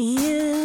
You 0.00 0.57